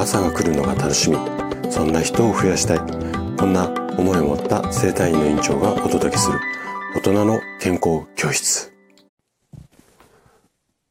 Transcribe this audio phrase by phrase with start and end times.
[0.00, 1.18] 朝が来るのが楽しみ。
[1.70, 2.78] そんな人を増やしたい。
[3.36, 3.68] こんな
[3.98, 6.40] 思いを持った生体院の院長がお届けする。
[6.94, 8.72] 大人の健康教室。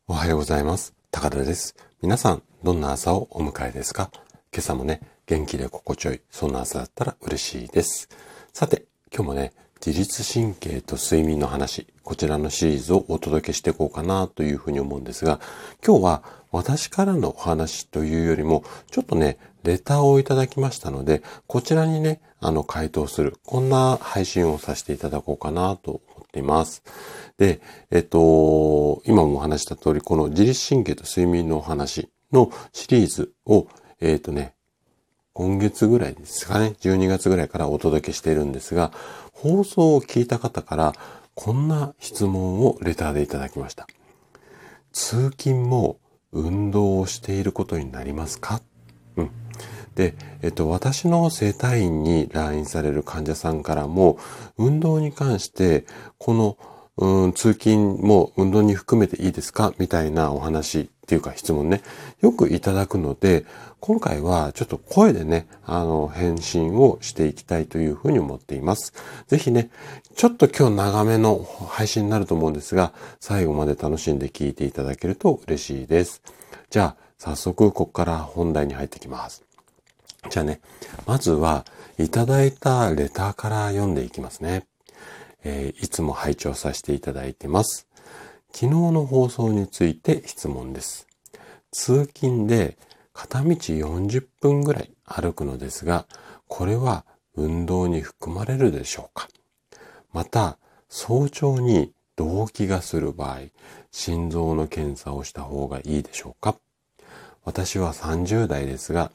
[0.07, 0.93] おはようございます。
[1.09, 1.75] 高田です。
[2.03, 4.11] 皆さんどんな朝をお迎えですか？
[4.53, 6.21] 今朝もね元気で心地よい。
[6.29, 8.09] そんな朝だったら嬉しいです。
[8.53, 9.53] さて今日もね
[9.83, 15.39] 自律神経と睡眠の話、こちらのシリーズをお届けしていこうかなというふうに思うんですが、
[15.85, 26.81] 今日は私からのお話というよりも、ちょっとね、レターをいただきましたので、こちらにね、あの、回答する、こんな配信をさせていただこうかなと思っています。
[27.37, 33.67] で、えっと、今もお話した通り、この自律神経と睡眠のお話のシリーズを、
[34.01, 34.55] えっとね、
[35.33, 38.91] 今月ぐらいですかね、12月ぐらいからお届けしているんですが、
[39.31, 40.93] 放送を聞いた方から
[41.41, 43.87] こんな質問をレターでいただきました。
[44.91, 45.97] 通勤も
[46.33, 48.61] 運動をしていることになりますか？
[49.15, 49.31] うん。
[49.95, 54.19] で、えっと、私の生体院に来院される患者さんからも、
[54.57, 55.85] 運動に関して、
[56.17, 56.57] この、
[57.01, 59.73] うん、通勤も運動に含めていいですか？
[59.77, 61.81] みたいなお話っていうか質問ね、
[62.19, 63.45] よくいただくので、
[63.79, 68.93] 今回はちょっと声でね、あの、返信をしていきたいというふうに思っています。
[69.27, 69.69] ぜひね、
[70.17, 72.91] ちょっと今日長めの配信になると思うんですが、
[73.21, 76.21] 最後まで楽しんで聞いていただけると嬉しいです。
[76.69, 79.45] じゃあ、早速ここから本題に入ってきます。
[80.29, 80.59] じゃあね、
[81.07, 81.65] まずは
[81.97, 84.65] いただいたレターから読んでいきますね。
[85.43, 87.87] えー、いつも拝聴させていただいてます。
[88.51, 91.07] 昨日の放送について質問です。
[91.71, 92.77] 通勤で
[93.13, 96.07] 片道40分ぐらい歩くのですが、
[96.47, 99.27] これは運動に含まれるでしょうか？
[100.11, 100.57] また、
[100.89, 103.41] 早朝に動悸がする場合、
[103.91, 106.55] 心臓の検査をした方がいいでしょうか？
[107.43, 109.11] 私は30代ですが、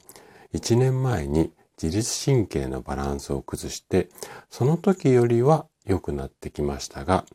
[0.53, 1.51] 1年前に
[1.81, 4.09] 自律神経のバランスを崩して、
[4.49, 7.25] その時よりは良くなってきましたが、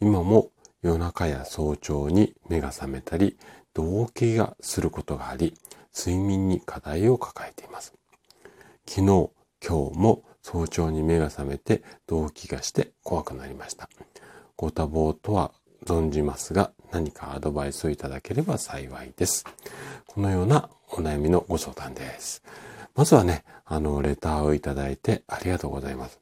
[0.00, 0.50] 今も
[0.82, 3.36] 夜中や早朝に目が覚めたり、
[3.74, 5.54] 動悸がすることがあり、
[5.96, 7.94] 睡眠に課題を抱えています。
[8.86, 9.30] 昨日、
[9.64, 13.88] 今日も早朝に目が覚めて動悸がして怖くなりました。
[14.56, 15.52] ご多忙とは
[15.84, 19.44] 存じますが、何かアドバイスをいただければ幸いです。
[20.06, 22.42] このようなお悩みのご相談です。
[22.94, 26.20] まずはね、あの、レターをいただいてありがとうございます。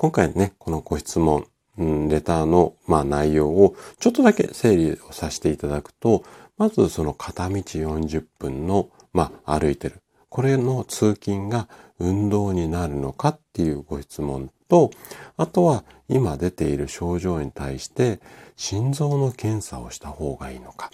[0.00, 6.22] 今回ね、このご質問、うん、レターの、まあ、内容をちょっとだけ整理をさせていただくと、
[6.56, 10.00] まずその片道40分の、まあ、歩いてる。
[10.28, 14.92] これの通勤が運動になるのかっていうご質問と、
[15.36, 18.20] あとは今出ている症状に対して
[18.54, 20.92] 心臓の検査をした方がいいのか。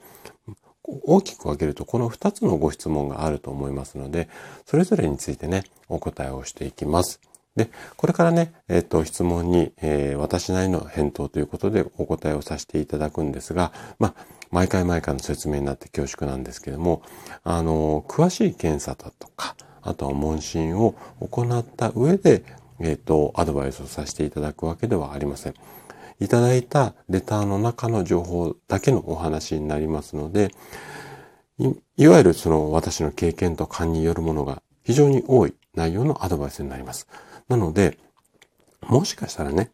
[0.83, 4.31] 大きく分けるとこの2つのご質問があると思いますので、
[4.65, 7.21] それぞれについてね、お答えをしていきます。
[7.57, 14.15] で、これからね、えっ、ー、と、質問に、えー、私なりの返答ということでお答えをさせていただくんですが、まあ、
[14.51, 17.03] 毎回毎回の説明になって恐縮なんですけども、
[17.45, 22.45] あの、詳しい検査だとか、あとは問診を行った上で、
[22.81, 25.55] えっ、ー、と、アドバイスをさせていただくわけではありません。
[26.21, 30.51] いただいたレターの中の情報だけのお話になりますので、
[31.59, 37.07] いいわゆるその私の経験と勘によるものが非常に多い内容のアドバイスになります。
[37.49, 37.99] なので、
[38.83, 39.71] もしかしたらね、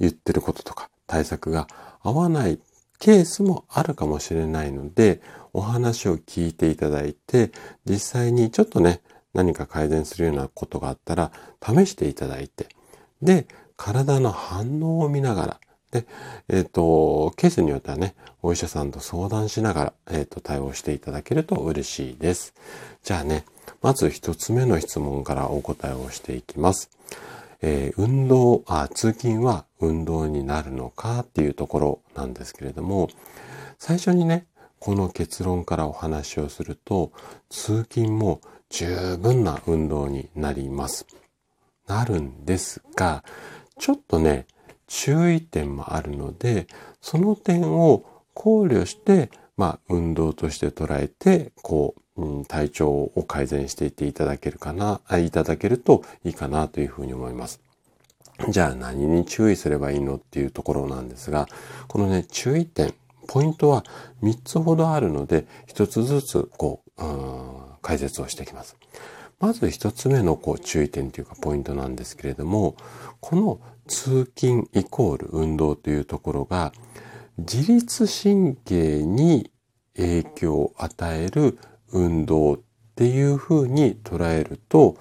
[0.00, 1.66] 言ってることとか対策が
[2.02, 2.58] 合わない
[2.98, 5.20] ケースもあるかもしれないので、
[5.52, 7.52] お話を聞いていただいて、
[7.84, 9.00] 実際にちょっとね、
[9.34, 11.32] 何か改善するようなことがあったら、
[11.62, 12.68] 試していただいて、
[13.22, 15.60] で、体の反応を見ながら、
[15.90, 16.06] で、
[16.48, 22.54] えっ、ー、と、ケースによってはね、お医者さんと相談しながら、えっ、ー、と、対応していただけると嬉しいです。
[23.02, 23.44] じゃあね、
[23.84, 26.88] まず一つ目の質問からお答えをしていきます。
[27.60, 33.10] えー、運動あ、通勤は運動になるのかっていうところなんですけれども、
[33.78, 34.46] 最初にね、
[34.78, 37.12] この結論からお話をすると、
[37.50, 38.40] 通勤も
[38.70, 41.06] 十分な運動になります。
[41.86, 43.22] なるんですが、
[43.78, 44.46] ちょっとね、
[44.86, 46.68] 注意点もあるので、
[47.02, 48.02] その点を
[48.32, 57.60] 考慮して、まあ、運動として捉えて、こう、うん、体調を改善していっていただけるかな、いただけるといいかなというふうに思います。
[58.48, 61.48] じゃあ何に注意すればいいのっていうところなんですが、
[61.88, 62.94] このね、注意点、
[63.26, 63.84] ポイントは
[64.22, 68.76] 3つほどあるので、1つずつこう、う解説をしていきます。
[69.40, 72.76] まず1つ目のこう注意点というかポイントなんですけれども、
[73.20, 76.72] この通勤イコール運動というところが、
[77.38, 79.50] 自律神経に
[79.96, 81.58] 影響を与える
[81.94, 82.58] 運動っ
[82.96, 84.96] ていうふうに捉えると、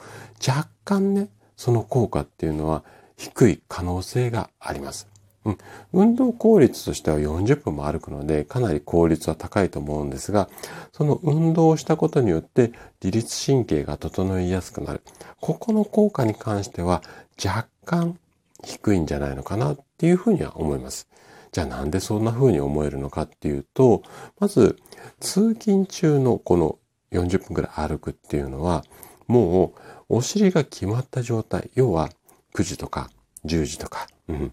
[0.47, 2.83] 若干ね、その効果っていうのは
[3.17, 5.07] 低い可能性があります。
[5.45, 5.57] うん、
[5.91, 10.49] 運動効率としては40分も歩くので、かなり効率は高いと思うんですが、
[10.93, 12.71] その運動をしたことによって
[13.03, 15.01] 自律神経が整いやすくなる。
[15.41, 17.03] ここの効果に関しては
[17.43, 18.17] 若干
[18.63, 21.07] 低いんじゃないのかなっていうふうには思います。
[21.51, 24.01] じゃあなんでそんな風に思えるのかっていうと、
[24.39, 24.77] まず
[25.19, 26.77] 通勤中のこの
[27.13, 28.83] 40分くらい歩くっていうのは、
[29.27, 29.73] も
[30.09, 32.09] うお尻が決まった状態、要は
[32.53, 33.09] 9時とか
[33.45, 34.51] 10時とか、うん、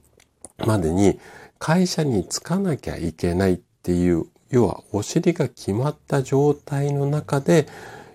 [0.67, 1.19] までに
[1.59, 7.67] 会社に着かなきゃいけないっていう、要はお尻が決まった状態の中で、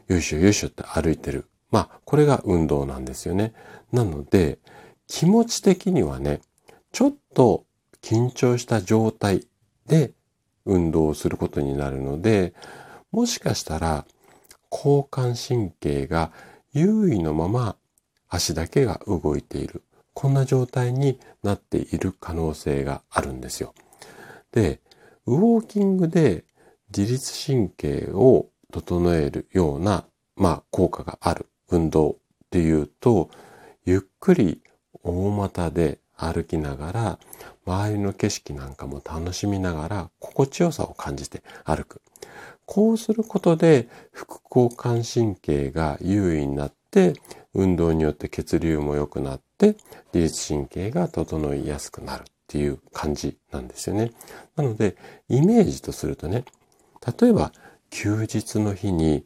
[0.07, 1.45] よいしょよいしょって歩いてる。
[1.71, 3.53] まあ、これが運動なんですよね。
[3.91, 4.59] なので、
[5.07, 6.41] 気持ち的にはね、
[6.91, 7.65] ちょっと
[8.01, 9.47] 緊張した状態
[9.87, 10.13] で
[10.65, 12.53] 運動をすることになるので、
[13.11, 14.05] もしかしたら
[14.71, 16.31] 交感神経が
[16.73, 17.75] 優位のまま
[18.27, 19.83] 足だけが動いている。
[20.13, 23.73] こんな状態になっている可能性があるんですよ。
[24.51, 24.79] で、
[25.25, 26.45] ウォーキングで
[26.95, 32.15] 自律神経を整えるような、まあ、効果がある運動っ
[32.49, 33.29] ていうと、
[33.85, 34.61] ゆっくり
[35.03, 37.19] 大股で歩きながら、
[37.65, 42.01] 周りの景色なんかも楽しみながら、心地よさを感じて歩く。
[42.65, 47.13] こうすることで、副交感神経が優位になって、
[47.53, 49.75] 運動によって血流も良くなって、
[50.13, 54.11] 自律神経が整いやすくなるっていう感じなんですよね。
[54.55, 54.95] なので、
[55.29, 56.45] イメージとするとね、
[57.19, 57.51] 例えば
[57.89, 59.25] 休日の日に、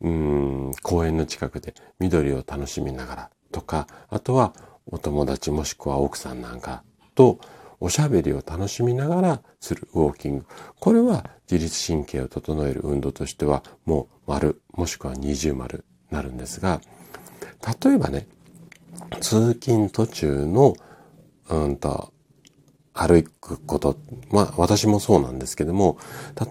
[0.00, 4.54] うん、公園の近くで緑を楽しみながらとか、あとは
[4.86, 6.82] お友達もしくは奥さんなんか
[7.14, 7.38] と
[7.80, 10.46] おしゃべりを楽しみながらするウォーキング。
[10.78, 16.80] これは自律神経を整える運動としてはもう丸もしくは二重丸なるんですが、
[17.82, 18.28] 例えばね、
[19.20, 20.74] 通勤途中の、
[21.48, 22.12] うんと、
[22.92, 23.98] 歩くこと、
[24.30, 25.98] まあ私もそうなんですけども、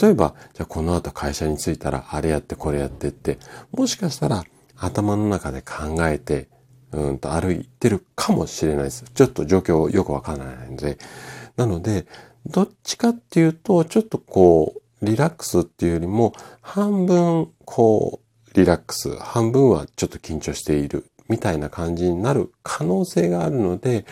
[0.01, 3.37] 例えば、じゃあこの後会社に着いたらあれやってこれやってって、
[3.71, 4.43] もしかしたら
[4.75, 6.49] 頭の中で考えて、
[6.91, 9.05] うんと歩いてるかもしれないです。
[9.13, 10.97] ちょっと状況よくわからないので。
[11.55, 12.07] なので、
[12.45, 24.05] どっちかっていうと、ちょっとこう、リラックスっていうよりも、半分、こう、リラックス、半分はちょっと緊張しているみたいな感じになる可能性があるので、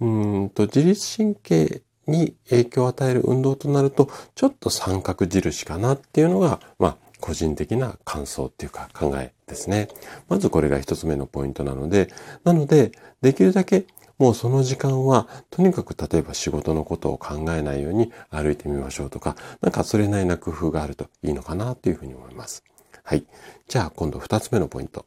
[0.00, 0.06] う
[0.44, 9.88] んと自律神経に影響を与える運動となると、ちょっと三角印かなっていうのが、まあ、個人的な感想っていうか考えですね。
[10.28, 12.08] まずこれが一つ目のポイントなので、
[12.44, 12.92] なので、
[13.22, 13.86] できるだけ
[14.18, 22.64] もうその時間は、とにかく例えば仕事のことを考えないように歩いてみましょうとか、なんかそれなりな工夫があるといいのかなというふうに思います。
[23.02, 23.26] はい。
[23.68, 25.04] じゃあ今度二つ目のポイント。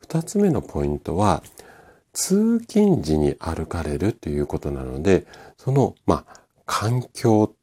[0.00, 1.42] 二つ目のポイントは、
[2.14, 5.26] 通勤時に歩かれるということなので、
[5.58, 7.54] その、まあ、環境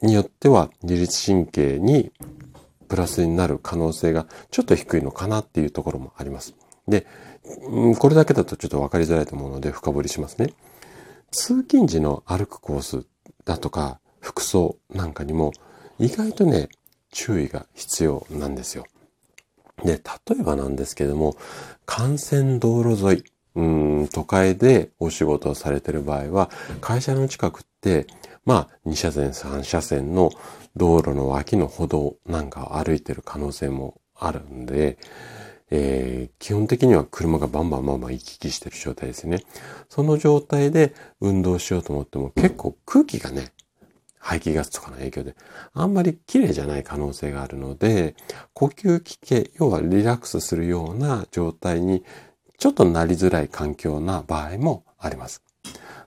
[0.00, 2.10] によっては自律神経に
[2.84, 6.54] プラスになる可能性がちょっと低いのかなっていうところもあります。
[6.86, 7.06] で、
[7.98, 10.54] これだけだとちょっとわかりづらいと思うので深掘りしますね。
[11.30, 13.06] 通勤時の歩くコース
[13.44, 15.52] だとか服装なんかにも
[15.98, 16.68] 意外とね、
[17.10, 18.84] 注意が必要なんですよ。
[19.84, 21.36] で、例えばなんですけども、
[21.86, 23.24] 幹線道路沿い、
[23.56, 26.50] うん都会でお仕事をされてる場合は、
[26.80, 28.06] 会社の近くって、
[28.44, 30.30] まあ、2車線、3車線の
[30.76, 34.98] 道路の脇の歩道なんかを歩いてる可能性もあるんで、
[35.70, 39.42] えー、基本的には車がバンバンバンバン行き来してる状態ですね。
[39.88, 43.52] その状態で運動しようと思っても結構空気がね、
[44.18, 45.36] 排気ガスとかの影響で、
[45.74, 48.14] あんまり綺麗じゃない可能性があるので、
[48.52, 52.04] 呼吸器系、要はリラックスするような状態に
[52.58, 55.43] ちょっとなりづらい環境な場合もあります。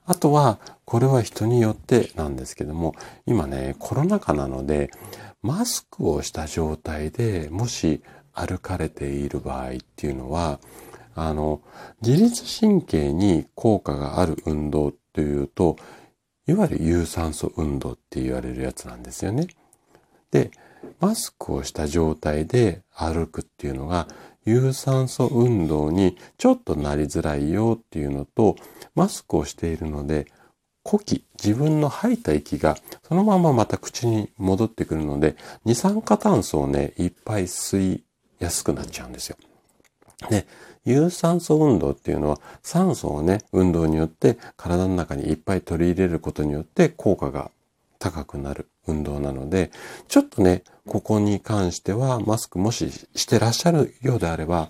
[0.08, 2.94] あとは、これは人によってなんですけども、
[3.26, 4.90] 今ね、コロナ禍なので、
[5.42, 10.60] マスクをした状態でもし歩かれている場合っていうのは、
[11.14, 11.60] あの、
[12.00, 15.76] 自律神経に効果がある運動というと、
[16.46, 19.48] いわゆる有酸素運動って言われるやつなんですよね。
[20.30, 20.50] で、
[21.00, 24.08] マスクをした状態で歩くっていうのが、
[24.44, 28.56] 有酸素運動にちょっとなりづらいよっていうのと、
[28.94, 30.26] マスクをしているので、
[30.82, 38.04] 呼気、自分の吐いた息がそのまままた口に戻ってくるので、二酸化炭素をね、いっぱい吸い
[38.38, 39.36] やすくなっちゃうんですよ。
[40.30, 40.46] で、
[40.84, 47.50] 有酸素運動っていうのは酸素をね、運動によって体の中にいっぱい取り入れることによって効果が
[47.98, 49.70] 高くなる運動なので、
[50.08, 54.68] ちょっとね、ここに関してはマスクもししてらっしゃるようであれば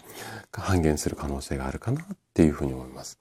[0.53, 3.19] 半減する可能性があるかなっていうふうに思います。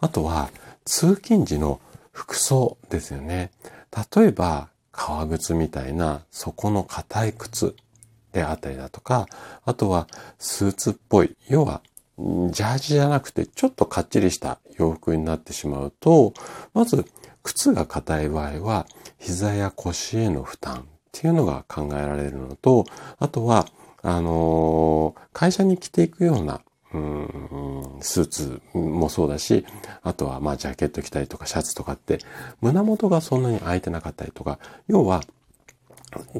[0.00, 0.50] あとは
[0.84, 3.50] 通勤時の服装ですよね。
[4.14, 7.74] 例えば革靴みたいな底の硬い靴
[8.32, 9.26] であったりだとか、
[9.64, 10.08] あとは
[10.38, 11.82] スーツっぽい、要は
[12.18, 16.32] ジャージじゃなくてちょっとかっちりした洋服になってしまうと、
[16.74, 17.04] まず
[17.42, 18.86] 靴が硬い場合は
[19.18, 22.86] 膝や腰への負担っていうのが考えられるのと、
[23.18, 23.66] あとは、
[24.02, 26.62] あの、会社に着ていくような
[26.94, 29.64] うんスーツもそうだし、
[30.02, 32.18] あとはまあジャケット着たりとかシャツとかって
[32.60, 35.22] 胸元がそんなに空いてなかったりとか、要は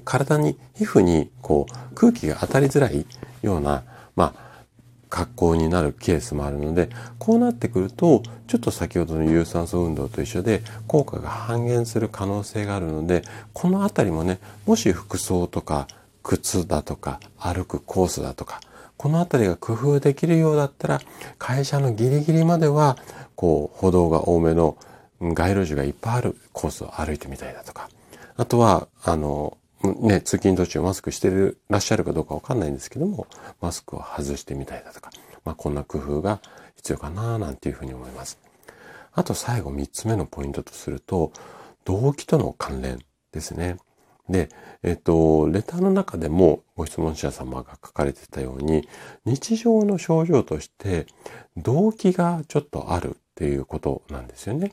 [0.05, 3.07] 体に、皮膚にこう空気が当たりづらい
[3.43, 3.85] ような、
[4.17, 4.42] まあ
[5.13, 6.89] 格好になるケースもあるので、
[7.19, 15.87] こうなってくると、ちょっと先ほどの有酸素運動と一緒で効果が半減する可能性があるので、このあたりもね、もし服装とか
[16.23, 18.63] 靴だとか歩くコースだとか、
[18.97, 21.01] このあたりが工夫できるようだったら、
[21.37, 22.97] 会社のギリギリまでは、
[23.37, 24.79] こう、歩道が多めの
[25.21, 27.91] 街路樹がいっぱいあるコースを歩いてみたいだとか、
[28.39, 33.27] あとは、あの、ね、通勤途中マスクしてるらっしゃるかどうかわかんないんですけども、
[33.61, 35.11] マスクを外してみたいだとか、
[35.45, 36.41] まあ、こんな工夫が
[36.77, 38.39] 必要かななんていうふうに思います。
[39.13, 41.33] あと最後三つ目のポイントとすると、
[41.85, 43.01] 動機との関連
[43.33, 43.77] ですね。
[44.29, 44.49] で、
[44.83, 48.89] えっと、レターの中でもご質問者様が書かれてたように、
[49.25, 51.07] 日常の症状として
[51.57, 54.73] 動機がちょっとあるっていうことなんですよね。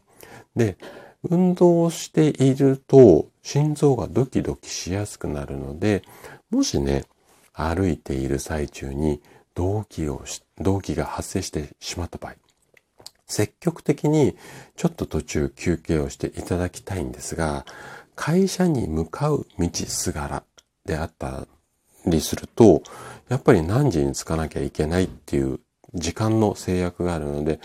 [0.56, 0.78] で、
[1.24, 6.04] 運動をしていると心臓がドキドキしやすくなるので、
[6.50, 7.06] もしね、
[7.54, 9.22] 歩いている最中に
[9.54, 10.24] 動機を
[10.60, 12.36] 動機が発生してしまった場合、
[13.26, 14.36] 積極的に
[14.76, 17.66] ちょっと途中休憩をしていただきたいんですが、
[18.16, 20.44] 会社に向かう道すがら
[20.86, 21.48] であった
[22.06, 22.82] りすると、
[23.30, 25.60] やっぱり何時に着かなきゃいけないっていう
[25.94, 27.60] 時間の制約があるので、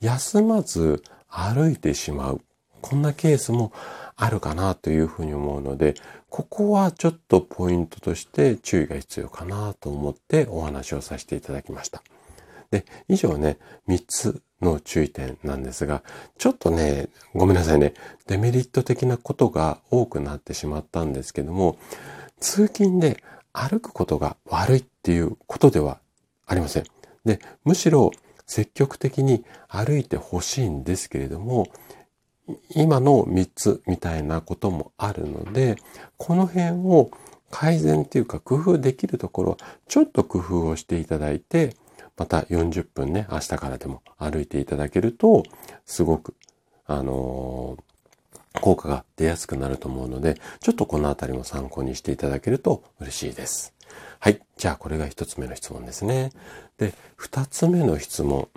[0.00, 2.40] 休まず歩いてしまう。
[2.80, 3.72] こんなケースも
[4.16, 5.94] あるかなというふうに思うので、
[6.28, 12.02] ここはちょっとポイントとして注意が必要かなと思ってお話をさせていただきました。
[12.70, 13.58] で、以上ね、
[13.88, 16.02] 3つの注意点なんですが、
[16.36, 17.94] ちょっとね、ごめんなさいね、
[18.26, 21.78] デメリット的なことが多くなってしまったんですけども、
[22.40, 25.98] 通勤で歩くことが悪いっていうことでは
[26.46, 26.84] ありません。
[27.24, 28.10] で、むしろ
[28.46, 31.68] 積極的に歩いてほしいんですけれども、
[32.74, 35.76] 今の3つみたいなこともあるので、
[36.16, 37.10] この辺を
[37.50, 41.76] 改善っていうか工夫できるところ、ちょっと工夫をしていただいて、
[42.16, 45.44] また40分ね、明日からでも歩いていただけると、
[45.86, 46.34] すごく、
[46.86, 53.72] あのー、効果が出やすくなると思うので、ちょっとこのあたりも参考にしていただけると嬉しいです。
[54.18, 54.40] はい。
[54.56, 56.32] じゃあこれが1つ目の質問ですね。
[56.76, 58.48] で、2つ目の質問。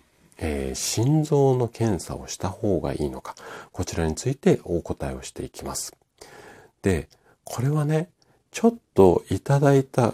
[0.41, 3.35] えー、心臓の検査をした方がいいのか、
[3.71, 5.95] こちらについてお答えをしていきます。
[6.81, 7.07] で、
[7.43, 8.09] これはね、
[8.49, 10.13] ちょっといただいた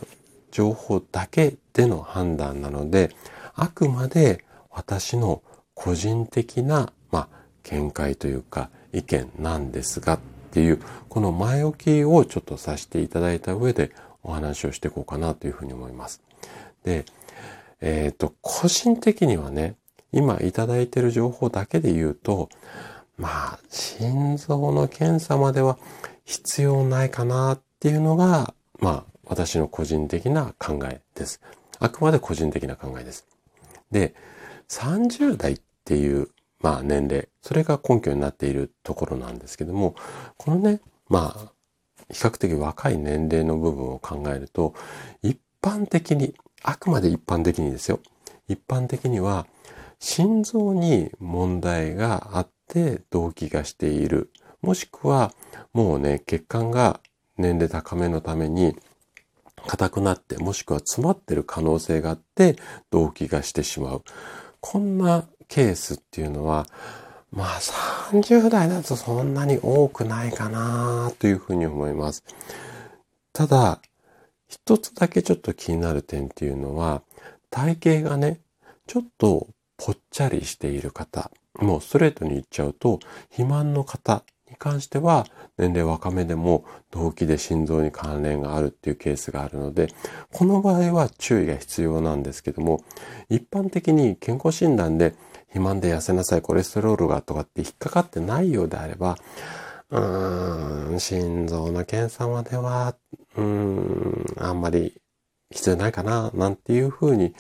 [0.52, 3.16] 情報だけでの判断なので、
[3.56, 5.42] あくまで私の
[5.74, 7.28] 個人的な、まあ、
[7.64, 10.20] 見解というか意見なんですがっ
[10.52, 13.92] ていう、この前置きをちょっとさせていただいた上で
[14.24, 16.22] お話をしていこうかなというふうに思います。
[16.84, 17.06] で、
[17.80, 19.76] えっ、ー、と、個人的にはね、
[20.18, 22.50] 今いただいている情報だけで言うと、
[23.18, 25.78] まあ、心臓の検査までは
[26.26, 31.40] 必要ないかなっていうのが、まあ、私の個人的な考えです。
[31.80, 33.28] あくまで個人的な考えです。
[33.92, 34.16] で、
[34.70, 36.30] 30代っていう、
[36.62, 39.94] まあ、年齢、それが根拠になっているところなんですけども、
[40.38, 41.52] このね、まあ、
[42.12, 44.74] 比較的若い年齢の部分を考えると、
[45.22, 46.34] 一般的に、
[46.64, 48.00] あくまで一般的にですよ。
[48.48, 49.46] 一般的には、
[50.00, 54.32] 心臓に問題があって動悸がしている。
[54.62, 55.34] もしくは、
[55.74, 57.00] もうね、血管が
[57.38, 58.76] 年齢高めのために
[59.68, 62.58] 硬くなって、もしくは詰まってる可能性があって
[62.92, 64.04] 動悸がしてしまう。
[64.60, 66.68] こんなケースっていうのは、
[67.32, 67.60] まあ
[68.12, 72.24] 30代だとそんなに多くないかなというふうに思います。
[73.34, 73.82] ただ、
[74.48, 77.02] 一つだけちょっと気になる点っていうのは、
[77.50, 78.40] 体型がね、
[78.88, 85.26] ちょっとぽっちゃりしている方、もうストレートに言っちゃうと、肥満の方に関しては、
[85.58, 89.88] 年齢若めでも動機で心臓に関連があるっていうケースがあるので、
[90.32, 92.84] この場合は注意が必要なんですけども、
[93.30, 95.16] 一般的に健康診断で
[95.48, 99.18] 肥満で痩せなさい、コレステロールがとかって引っかかってないようであれば、
[99.90, 102.96] うーん、心臓の検査までは、
[103.36, 105.02] うーん、あんまり
[105.52, 107.34] 必要ないかな、なんていうふうに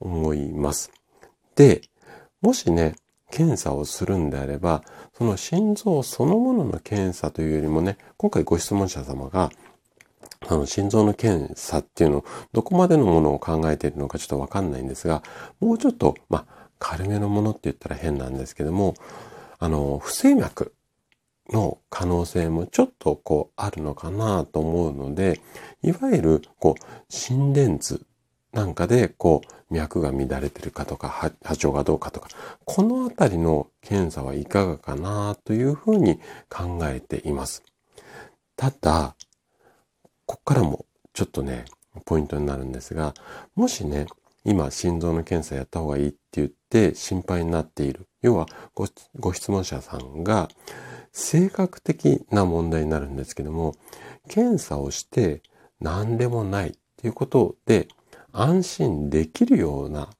[0.00, 0.90] 思います。
[1.54, 1.82] で、
[2.40, 2.96] もしね、
[3.30, 4.82] 検査をするんであれば、
[5.16, 9.50] その心臓そのものの検査というよりもね、今回ご質問者様が、
[10.48, 15.22] あの、心臓の検査っていうのを、どこまでのものを考えているのかちょっとわかんないんですが、
[15.60, 18.94] もうちょっと、まあ、軽めのものって言ったら変なんですけども、
[19.58, 20.74] あの、不整脈
[21.50, 25.40] の可能性もちょっとこうあるのかなと思うので、
[25.82, 28.04] いわゆるこう心電図
[28.52, 31.08] なんかでこう脈が乱れてるかとか
[31.42, 32.28] 波長がどうかとか、
[32.64, 36.18] このあたりの検査はいかがかなというふうに
[36.50, 37.62] 考えています。
[38.56, 39.16] ただ、
[40.26, 41.64] こっからもちょっとね、
[42.04, 43.14] ポイントになるんですが、
[43.54, 44.06] もしね、
[44.44, 48.06] 今心臓の検査やった方がいいって言って心配になっている。
[48.20, 48.86] 要はご、
[49.18, 50.48] ご質問者さんが
[51.12, 53.74] 性格的な問題になるんですけども、
[54.28, 55.42] 検査をして
[55.80, 57.88] 何でもないっていうことで
[58.32, 60.10] 安心できるような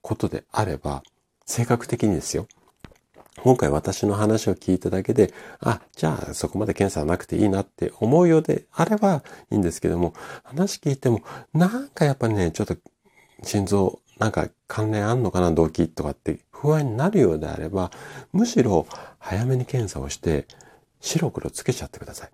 [0.00, 1.02] ことであれば、
[1.44, 2.46] 性格的にですよ。
[3.42, 10.12] 今回私の話を聞いただけで、あ、じゃあそこまで検査はなくていいなって思うようであればいいんですけども、
[10.42, 11.22] 話聞いても、
[11.52, 12.76] なんかやっぱね、ちょっと
[13.42, 17.90] 心臓、なんか関連あんのかな、動機とかって不安になるようであれば、
[18.32, 18.86] むしろ
[19.18, 20.46] 早めに検査をして、
[21.00, 22.30] 白黒つけちゃってください。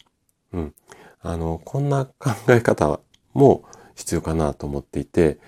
[0.54, 0.74] うん。
[1.20, 3.00] あの、こんな考え方
[3.34, 3.64] も
[3.94, 5.38] 必要かなと思っていて、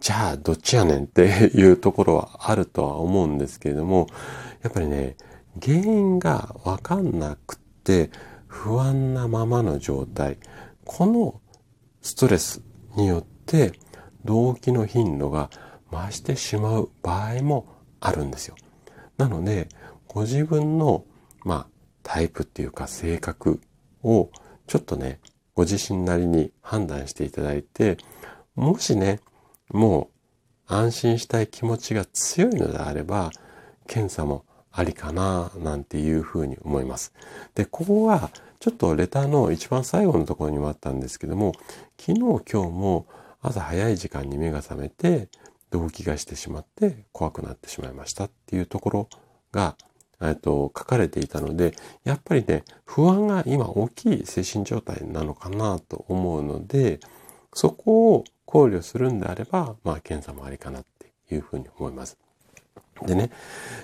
[0.00, 4.06] じゃあどっちやねんっていうところはあるとは思うんですけれども、
[4.62, 5.16] やっぱりね、
[5.62, 8.10] 原因がわかんなくって
[8.46, 10.38] 不安なままの状態、
[10.84, 11.40] この
[12.02, 12.62] ストレス
[12.96, 13.72] によって
[14.24, 15.50] 動機の頻度が
[15.90, 17.66] 増してしまう場合も
[18.00, 18.56] あるんですよ。
[19.16, 19.68] なので、
[20.08, 21.04] ご自分の、
[21.44, 21.66] まあ、
[22.02, 23.60] タイプっていうか性格
[24.02, 24.30] を
[24.66, 25.20] ちょっとね、
[25.54, 27.98] ご自身なりに判断していただいて、
[28.54, 29.20] もしね、
[29.70, 30.10] も
[30.68, 33.30] う安心したい気持ちが強いのであれば、
[33.86, 37.12] 検査もありかな、なんていうふうに思います。
[37.54, 41.52] で、ここは、ちょっとレターの一番最後のところにもあったんですけども、
[41.98, 43.06] 昨日今日も
[43.42, 45.28] 朝早い時間に目が覚めて、
[45.70, 49.08] 動悸がしてしまって怖くなってしまいましたっていうところ
[49.52, 49.76] が、
[50.28, 57.00] えっと、書かれていたので、やっぱりね、不安が今大きい精神状態なのかなと思うので、
[57.52, 62.18] そこを考慮するんであれば、まあ、検査もありかなっていうふうに思います。
[63.02, 63.30] でね、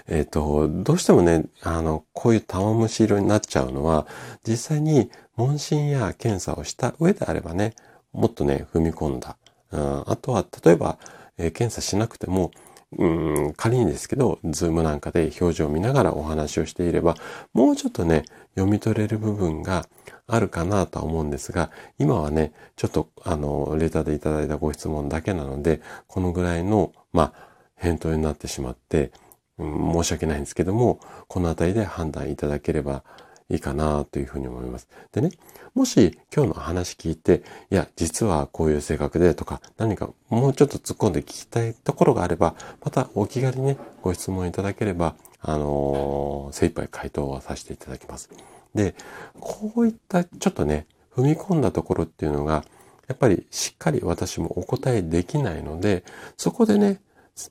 [0.06, 4.06] えっ、と、どうしてもね、あの、こういう玉虫色になっちゃうのは、
[4.46, 7.74] 実際に問診や検査をした上であればね、
[8.12, 9.36] もっとね、踏み込んだ。
[9.72, 10.98] うん、あとは、例えば、
[11.38, 12.50] えー、検査しなくても、
[12.98, 17.14] うん、仮にですけど、ズームなんかで表情を見ながらお話をしていれば、
[17.52, 18.24] もうちょっとね、
[18.56, 19.86] 読み取れる部分が
[20.26, 29.12] あるかなとは思うんですが、今はね、ちょっと、あの、レターでいただいたご質問だけなので、このぐらいの、まあ、返答になってしまって、
[29.58, 30.98] うん、申し訳ないんですけども、
[31.28, 33.04] このあたりで判断いただければ
[33.50, 34.88] いいかなというふうに思います。
[35.12, 35.30] でね、
[35.74, 48.30] もし今日の話聞いて、いや、実はこういう性格でとか、何かもうちょっと突っ込んで聞きたいところがあれば、またお気軽にね、ご質問いただければ、あのー、精一杯回答はさせていただきます。
[48.74, 48.94] で、
[49.40, 52.64] こういったちょっとね、踏み込んだところっていうのが、
[53.08, 56.04] やっぱりしっかり私もお答えできないので、
[56.36, 57.00] そこでね、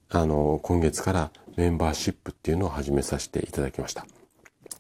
[0.10, 4.06] あの、今月からメンバーシップっていうのを始めさせていただきました。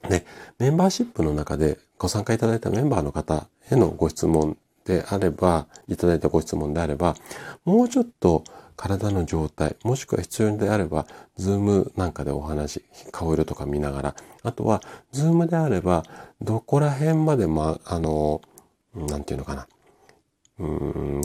[0.07, 0.25] で、
[0.59, 7.15] メンバーシップの中でご参加いただいたメンバーの方へのご質問であれば、いただいたご質問であれば、
[7.65, 8.43] もうちょっと
[8.75, 14.81] 体の状態、もしくは必要であれば、ズームなんかでお話、顔色とか見ながら、あとは、
[15.11, 16.03] ズームであれば、
[16.41, 18.41] どこら辺まで、ま、あの、
[18.95, 19.67] なんていうのかな。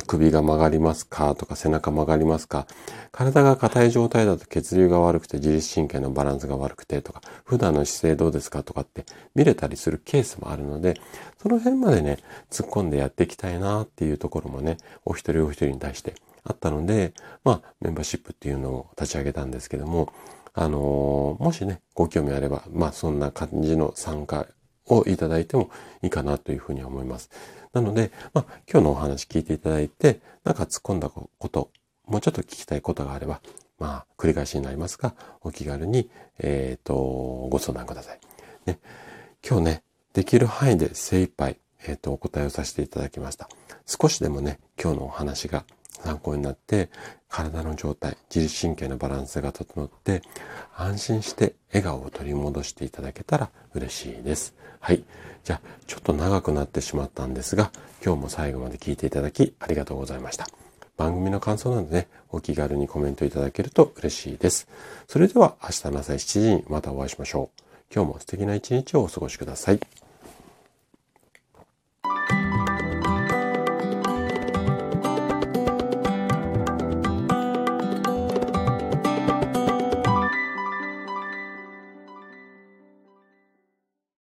[0.07, 2.67] 首が曲がりますかとか背中曲がりますか
[3.11, 11.01] 体が硬い状態だと血流が悪くて自律神経のバランスが悪くてとか普段の姿勢どうですかとかって見れたりするケースもあるので
[11.43, 12.19] その辺までね
[12.51, 20.13] 突っ込んでやっていきたいなっていうところもねお一人お一人に対してあったのでまあメンバーシップっていうのを立ち上げたんですけども
[20.53, 24.47] あのー、もしねご興味あればまあそんな感じの参加
[24.87, 25.71] をいただいても
[26.03, 27.31] いいかなというふうに思います。
[27.75, 31.71] なので、まあ、今日のお話聞いていただいて、なんか突っ込んだこと、
[32.07, 33.41] もうちょっと聞きたいことがあれば、
[33.79, 36.09] まあ、繰り返しになりますが、お気軽に、
[36.39, 36.95] えっ、ー、と、
[37.51, 38.21] ご相談ください。
[38.67, 38.79] ね。
[39.47, 39.83] 今日ね、
[40.13, 43.49] できる範囲で精一杯、えっ、ー、と、お答えをさせていただきました。
[43.87, 45.65] 少しでもね、今日のお話が
[46.03, 46.91] 参考になって
[47.29, 50.23] 体の状態、自律神経のバランスが整って
[50.77, 54.55] 安心して笑顔を取り戻していただけたら嬉しいです。
[54.81, 55.05] はい。
[55.45, 57.71] じゃあ、ちょっと長くなってしまったんですが、
[58.05, 60.47] 今日も最後まで聞いていただきありがとうございました。
[60.97, 64.69] 番組の感想などね、お気軽にコメントいただけると嬉しいです。
[65.09, 67.63] それでは明日の朝7時にまたお会いしましょう。
[67.93, 69.81] 今日も素敵な一日をお過ごしください。